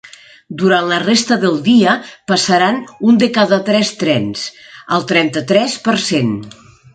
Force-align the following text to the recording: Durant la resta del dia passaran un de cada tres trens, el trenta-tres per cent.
Durant 0.59 0.85
la 0.91 0.95
resta 1.01 1.35
del 1.43 1.59
dia 1.67 1.93
passaran 2.31 2.79
un 3.11 3.19
de 3.25 3.29
cada 3.37 3.59
tres 3.69 3.93
trens, 4.05 4.47
el 4.97 5.07
trenta-tres 5.13 5.77
per 5.91 5.97
cent. 6.09 6.35